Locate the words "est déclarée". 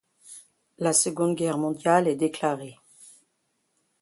2.07-2.79